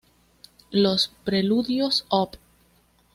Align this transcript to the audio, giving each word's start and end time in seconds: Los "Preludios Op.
Los 0.71 1.11
"Preludios 1.23 2.05
Op. 2.09 2.35